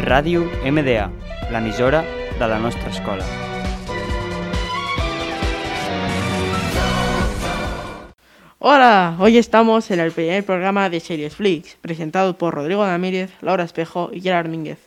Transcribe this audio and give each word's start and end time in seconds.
Ràdio 0.00 0.48
MDA, 0.64 1.10
l'emissora 1.52 2.00
de 2.38 2.46
la 2.48 2.58
nostra 2.58 2.88
escola. 2.88 3.24
Hola, 8.58 9.16
hoy 9.20 9.36
estamos 9.36 9.90
en 9.90 10.00
el 10.00 10.10
primer 10.10 10.44
programa 10.46 10.88
de 10.88 11.00
Series 11.00 11.36
Flix, 11.36 11.76
presentado 11.82 12.38
por 12.38 12.54
Rodrigo 12.54 12.84
Ramírez, 12.84 13.30
Laura 13.42 13.64
Espejo 13.64 14.08
y 14.10 14.22
Gerard 14.22 14.48
Mínguez. 14.48 14.78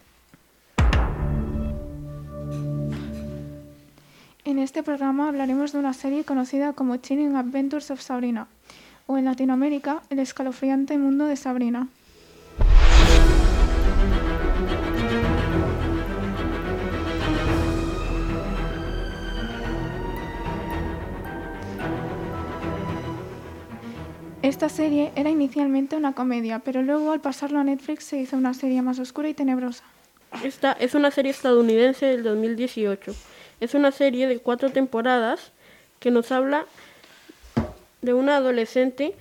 En 4.45 4.58
este 4.58 4.82
programa 4.82 5.30
hablaremos 5.30 5.73
de 5.73 5.77
una 5.77 5.94
serie 5.94 6.23
conocida 6.23 6.73
como 6.73 6.98
Chilling 6.98 7.36
Adventures 7.36 7.91
of 7.91 8.02
Sabrina, 8.02 8.48
o 9.05 9.20
en 9.20 9.26
Latinoamérica, 9.26 10.02
El 10.09 10.18
escalofriante 10.18 10.98
mundo 10.98 11.26
de 11.26 11.36
Sabrina. 11.36 11.88
Esta 24.44 24.68
serie 24.68 25.14
era 25.16 25.30
inicialmente 25.30 25.96
una 25.96 26.12
comedia, 26.12 26.60
pero 26.60 26.82
luego 26.82 27.14
al 27.14 27.22
pasarlo 27.22 27.60
a 27.60 27.64
Netflix 27.64 28.04
se 28.04 28.18
hizo 28.18 28.36
una 28.36 28.54
serie 28.54 28.82
más 28.82 29.00
oscura 29.00 29.30
y 29.30 29.34
tenebrosa. 29.34 29.86
Esta 30.44 30.74
es 30.74 30.96
una 30.96 31.12
serie 31.12 31.32
estadounidense 31.32 32.08
del 32.08 32.24
2018. 32.24 33.16
Es 33.62 33.74
una 33.74 33.94
serie 33.94 34.28
de 34.28 34.40
cuatro 34.40 34.70
temporadas 34.70 35.54
que 36.02 36.12
nos 36.12 36.30
habla 36.34 36.66
de 38.02 38.14
una 38.14 38.36
adolescente 38.36 39.16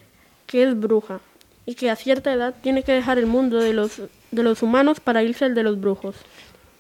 que 0.49 0.65
es 0.65 0.77
bruja 0.77 1.21
y 1.67 1.77
que 1.77 1.89
a 1.89 1.95
cierta 1.95 2.33
edad 2.33 2.57
tiene 2.61 2.83
que 2.83 2.91
dejar 2.91 3.19
el 3.19 3.27
mundo 3.27 3.59
de 3.59 3.75
los, 3.75 4.03
de 4.33 4.43
los 4.43 4.61
humanos 4.65 4.99
para 4.99 5.23
irse 5.23 5.45
al 5.45 5.55
de 5.55 5.63
los 5.63 5.81
brujos. 5.81 6.17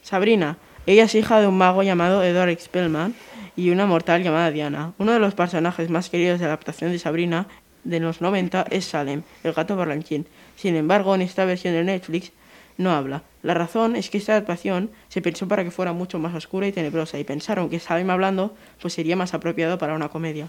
Sabrina, 0.02 0.58
ella 0.86 1.04
es 1.04 1.14
hija 1.14 1.40
de 1.40 1.46
un 1.46 1.58
mago 1.58 1.84
llamado 1.84 2.24
Edward 2.24 2.58
Spellman 2.58 3.14
y 3.54 3.70
una 3.70 3.86
mortal 3.86 4.24
llamada 4.24 4.50
Diana. 4.50 4.94
Uno 4.98 5.12
de 5.12 5.20
los 5.20 5.34
personajes 5.34 5.90
más 5.90 6.10
queridos 6.10 6.40
de 6.40 6.46
la 6.46 6.54
adaptación 6.54 6.90
de 6.90 6.98
Sabrina 6.98 7.46
de 7.84 8.00
los 8.00 8.20
90 8.20 8.66
es 8.70 8.84
Salem, 8.84 9.22
el 9.42 9.52
gato 9.52 9.76
parlanchín. 9.76 10.26
Sin 10.56 10.76
embargo, 10.76 11.14
en 11.14 11.22
esta 11.22 11.44
versión 11.44 11.74
de 11.74 11.84
Netflix 11.84 12.32
no 12.78 12.92
habla. 12.92 13.22
La 13.42 13.54
razón 13.54 13.96
es 13.96 14.10
que 14.10 14.18
esta 14.18 14.32
adaptación 14.32 14.90
se 15.08 15.20
pensó 15.20 15.48
para 15.48 15.64
que 15.64 15.70
fuera 15.70 15.92
mucho 15.92 16.18
más 16.18 16.34
oscura 16.34 16.66
y 16.66 16.72
tenebrosa 16.72 17.18
y 17.18 17.24
pensaron 17.24 17.68
que 17.68 17.80
Salem 17.80 18.10
hablando 18.10 18.54
pues 18.80 18.94
sería 18.94 19.16
más 19.16 19.34
apropiado 19.34 19.78
para 19.78 19.94
una 19.94 20.08
comedia. 20.08 20.48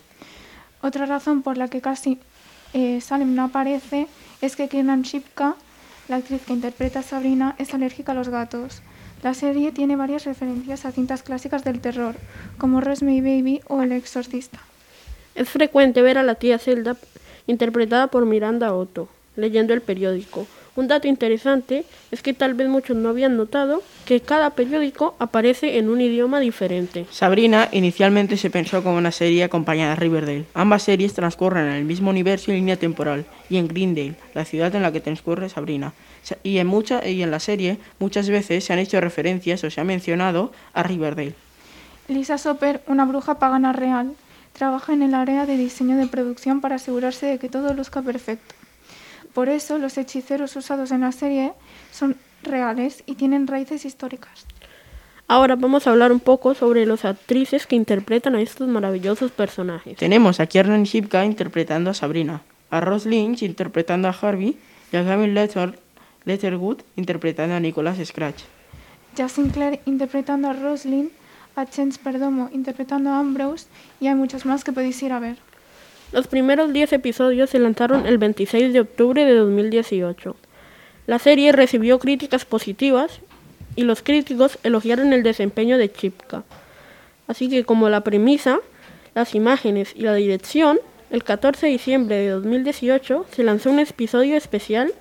Otra 0.81 1.05
razón 1.05 1.41
por 1.41 1.57
la 1.57 1.67
que 1.67 1.81
casi 1.81 2.19
eh, 2.73 3.01
Salem 3.01 3.35
no 3.35 3.45
aparece 3.45 4.07
es 4.41 4.55
que 4.55 4.67
Kiernan 4.67 5.03
Shipka, 5.03 5.55
la 6.07 6.17
actriz 6.17 6.41
que 6.45 6.53
interpreta 6.53 6.99
a 6.99 7.03
Sabrina, 7.03 7.55
es 7.57 7.73
alérgica 7.73 8.11
a 8.11 8.15
los 8.15 8.29
gatos. 8.29 8.81
La 9.21 9.33
serie 9.33 9.71
tiene 9.71 9.95
varias 9.95 10.25
referencias 10.25 10.85
a 10.85 10.91
cintas 10.91 11.23
clásicas 11.23 11.63
del 11.63 11.79
terror, 11.79 12.15
como 12.57 12.81
Rosemary 12.81 13.21
Baby 13.21 13.61
o 13.67 13.81
El 13.81 13.93
Exorcista. 13.93 14.59
Es 15.35 15.49
frecuente 15.49 16.01
ver 16.01 16.17
a 16.17 16.23
la 16.23 16.35
tía 16.35 16.59
Zelda 16.59 16.97
interpretada 17.47 18.07
por 18.07 18.25
Miranda 18.25 18.73
Otto, 18.73 19.07
leyendo 19.35 19.73
el 19.73 19.81
periódico. 19.81 20.47
Un 20.75 20.87
dato 20.87 21.07
interesante 21.07 21.85
es 22.09 22.23
que 22.23 22.33
tal 22.33 22.55
vez 22.55 22.67
muchos 22.67 22.97
no 22.97 23.09
habían 23.09 23.37
notado 23.37 23.83
que 24.05 24.21
cada 24.21 24.49
periódico 24.51 25.15
aparece 25.19 25.77
en 25.77 25.87
un 25.87 26.01
idioma 26.01 26.39
diferente. 26.39 27.05
Sabrina 27.11 27.69
inicialmente 27.71 28.37
se 28.37 28.49
pensó 28.49 28.81
como 28.81 28.97
una 28.97 29.11
serie 29.11 29.43
acompañada 29.43 29.91
de 29.91 29.97
Riverdale. 29.97 30.45
Ambas 30.55 30.81
series 30.81 31.13
transcurren 31.13 31.67
en 31.67 31.73
el 31.73 31.85
mismo 31.85 32.09
universo 32.09 32.51
y 32.51 32.55
línea 32.55 32.75
temporal, 32.75 33.25
y 33.51 33.57
en 33.57 33.67
Greendale, 33.67 34.15
la 34.33 34.45
ciudad 34.45 34.73
en 34.73 34.81
la 34.81 34.91
que 34.91 34.99
transcurre 34.99 35.47
Sabrina. 35.47 35.93
Y 36.41 36.57
en, 36.57 36.65
mucha, 36.65 37.07
y 37.07 37.21
en 37.21 37.29
la 37.29 37.39
serie 37.39 37.77
muchas 37.99 38.27
veces 38.27 38.63
se 38.63 38.73
han 38.73 38.79
hecho 38.79 38.99
referencias 38.99 39.63
o 39.63 39.69
se 39.69 39.79
ha 39.79 39.83
mencionado 39.83 40.51
a 40.73 40.81
Riverdale. 40.81 41.35
Lisa 42.07 42.39
Soper, 42.39 42.81
una 42.87 43.05
bruja 43.05 43.37
pagana 43.37 43.73
real, 43.73 44.13
trabaja 44.53 44.93
en 44.93 45.01
el 45.01 45.13
área 45.13 45.45
de 45.45 45.57
diseño 45.57 45.97
de 45.97 46.07
producción 46.07 46.61
para 46.61 46.75
asegurarse 46.75 47.25
de 47.25 47.39
que 47.39 47.49
todo 47.49 47.73
luzca 47.73 48.01
perfecto. 48.01 48.55
Por 49.33 49.49
eso 49.49 49.77
los 49.77 49.97
hechiceros 49.97 50.55
usados 50.55 50.91
en 50.91 51.01
la 51.01 51.11
serie 51.11 51.53
son 51.91 52.15
reales 52.43 53.03
y 53.05 53.15
tienen 53.15 53.47
raíces 53.47 53.85
históricas. 53.85 54.45
Ahora 55.27 55.55
vamos 55.55 55.87
a 55.87 55.91
hablar 55.91 56.11
un 56.11 56.19
poco 56.19 56.53
sobre 56.53 56.85
las 56.85 57.05
actrices 57.05 57.65
que 57.65 57.75
interpretan 57.75 58.35
a 58.35 58.41
estos 58.41 58.67
maravillosos 58.67 59.31
personajes. 59.31 59.97
Tenemos 59.97 60.39
a 60.39 60.45
Kiernan 60.45 60.83
Shipka 60.83 61.25
interpretando 61.25 61.89
a 61.89 61.93
Sabrina, 61.93 62.41
a 62.69 62.81
Ross 62.81 63.05
Lynch 63.05 63.41
interpretando 63.41 64.07
a 64.07 64.11
Harvey 64.11 64.57
y 64.91 64.97
a 64.97 65.03
Gavin 65.03 65.33
Letter 65.33 65.79
Letterwood 66.25 66.81
interpretando 66.95 67.55
a 67.55 67.59
Nicholas 67.59 67.97
Scratch. 68.05 68.43
Jazz 69.15 69.33
Sinclair 69.33 69.79
interpretando 69.85 70.49
a 70.49 70.53
Roslyn, 70.53 71.11
a 71.55 71.65
Chance 71.65 71.99
Perdomo 72.03 72.49
interpretando 72.53 73.09
a 73.09 73.19
Ambrose 73.19 73.67
y 73.99 74.07
hay 74.07 74.15
muchos 74.15 74.45
más 74.45 74.63
que 74.63 74.71
podéis 74.71 75.01
ir 75.03 75.11
a 75.11 75.19
ver. 75.19 75.37
Los 76.11 76.27
primeros 76.27 76.73
10 76.73 76.93
episodios 76.93 77.49
se 77.49 77.59
lanzaron 77.59 78.05
el 78.05 78.17
26 78.17 78.73
de 78.73 78.81
octubre 78.81 79.25
de 79.25 79.35
2018. 79.35 80.35
La 81.07 81.19
serie 81.19 81.51
recibió 81.51 81.99
críticas 81.99 82.45
positivas 82.45 83.19
y 83.75 83.83
los 83.83 84.03
críticos 84.03 84.59
elogiaron 84.63 85.11
el 85.13 85.23
desempeño 85.23 85.77
de 85.77 85.91
Chipka. 85.91 86.43
Así 87.27 87.49
que 87.49 87.63
como 87.63 87.89
la 87.89 88.01
premisa, 88.01 88.59
las 89.15 89.33
imágenes 89.35 89.93
y 89.95 90.01
la 90.01 90.13
dirección, 90.13 90.79
el 91.09 91.23
14 91.23 91.65
de 91.65 91.71
diciembre 91.71 92.15
de 92.17 92.29
2018 92.29 93.25
se 93.31 93.43
lanzó 93.43 93.71
un 93.71 93.79
episodio 93.79 94.35
especial 94.35 94.93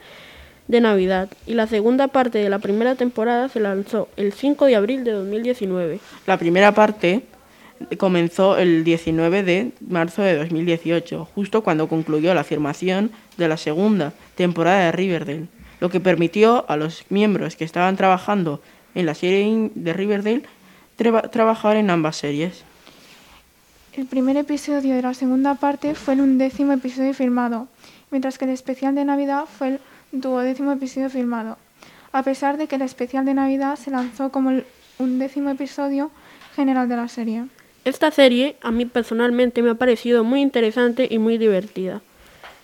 de 0.69 0.81
Navidad 0.81 1.28
y 1.47 1.55
la 1.55 1.67
segunda 1.67 2.09
parte 2.09 2.39
de 2.39 2.49
la 2.49 2.59
primera 2.59 2.95
temporada 2.95 3.49
se 3.49 3.61
lanzó 3.61 4.09
el 4.17 4.33
5 4.33 4.67
de 4.67 4.77
abril 4.77 5.05
de 5.05 5.12
2019. 5.12 6.00
La 6.27 6.39
primera 6.39 6.73
parte 6.73 7.25
comenzó 7.99 8.56
el 8.59 8.84
19 8.84 9.43
de 9.43 9.72
marzo 9.81 10.22
de 10.22 10.37
2018, 10.37 11.25
justo 11.34 11.62
cuando 11.62 11.89
concluyó 11.89 12.34
la 12.34 12.45
filmación 12.45 13.11
de 13.37 13.49
la 13.49 13.56
segunda 13.56 14.12
temporada 14.37 14.87
de 14.87 14.93
Riverdale, 14.93 15.47
lo 15.81 15.91
que 15.91 16.01
permitió 16.01 16.65
a 16.69 16.77
los 16.77 17.05
miembros 17.09 17.56
que 17.56 17.65
estaban 17.65 17.97
trabajando 17.97 18.61
en 18.95 19.06
la 19.06 19.15
serie 19.15 19.71
de 19.75 19.93
Riverdale 19.93 20.43
traba 20.97 21.22
trabajar 21.22 21.77
en 21.77 21.91
ambas 21.91 22.17
series. 22.17 22.65
El 23.95 24.06
primer 24.06 24.37
episodio 24.37 24.95
de 24.95 25.03
la 25.03 25.15
segunda 25.15 25.55
parte 25.55 25.95
fue 25.95 26.15
el 26.15 26.21
undécimo 26.21 26.72
episodio 26.72 27.12
filmado, 27.12 27.69
mientras 28.11 28.39
que 28.39 28.45
el 28.45 28.53
especial 28.53 28.95
de 28.95 29.05
Navidad 29.05 29.45
fue 29.47 29.69
el 29.69 29.81
duodécimo 30.12 30.73
episodio 30.73 31.09
filmado, 31.09 31.56
a 32.12 32.23
pesar 32.23 32.59
de 32.59 32.67
que 32.67 32.77
el 32.77 32.83
especial 32.83 33.25
de 33.25 33.34
Navidad 33.34 33.77
se 33.77 33.91
lanzó 33.91 34.31
como 34.31 34.50
el 34.50 34.65
undécimo 34.99 35.50
episodio 35.50 36.11
general 36.55 36.89
de 36.89 36.97
la 36.97 37.09
serie. 37.09 37.45
Esta 37.84 38.11
serie 38.11 38.56
a 38.62 38.71
mí 38.71 38.84
personalmente 38.84 39.62
me 39.62 39.71
ha 39.71 39.75
parecido 39.75 40.22
muy 40.22 40.43
interesante 40.43 41.09
y 41.11 41.19
muy 41.19 41.39
divertida. 41.39 42.03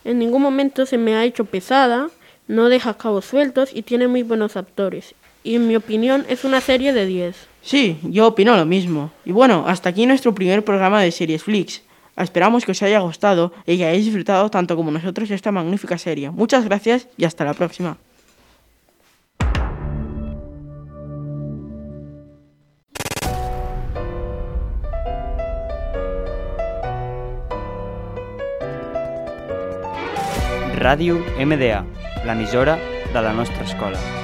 En 0.04 0.19
ningún 0.19 0.42
momento 0.42 0.87
se 0.87 0.98
me 0.98 1.16
ha 1.16 1.25
hecho 1.25 1.47
pesada, 1.47 2.10
no 2.47 2.69
deja 2.69 2.94
cabos 2.94 3.25
sueltos 3.25 3.70
y 3.75 3.82
tiene 3.82 4.06
muy 4.08 4.22
buenos 4.22 4.56
actores. 4.56 5.14
Y 5.42 5.56
en 5.56 5.66
mi 5.66 5.76
opinión 5.76 6.26
es 6.28 6.44
una 6.44 6.60
serie 6.60 6.92
de 6.92 7.06
10. 7.06 7.34
Sí, 7.62 7.98
yo 8.03 8.28
opino 8.28 8.56
lo 8.56 8.66
mismo. 8.66 9.10
Y 9.25 9.32
bueno, 9.32 9.64
hasta 9.66 9.88
aquí 9.88 10.06
nuestro 10.06 10.34
primer 10.34 10.64
programa 10.64 11.00
de 11.00 11.10
Series 11.10 11.42
Flix. 11.42 11.82
Esperamos 12.18 12.64
que 12.64 12.72
os 12.72 12.82
haya 12.82 12.98
gustado 12.98 13.52
y 13.64 13.78
que 13.78 13.84
hayáis 13.86 14.04
disfrutado 14.04 14.50
tanto 14.50 14.74
como 14.74 14.90
nosotros 14.90 15.30
esta 15.30 15.52
magnífica 15.52 15.96
serie. 15.98 16.30
Muchas 16.30 16.64
gracias 16.64 17.06
y 17.16 17.24
hasta 17.24 17.44
la 17.44 17.54
próxima. 17.54 17.96
Ràdio 30.78 31.19
MDA, 31.38 31.84
l'emissora 32.25 32.78
de 33.12 33.20
la 33.20 33.32
nostra 33.32 33.64
escola. 33.64 34.18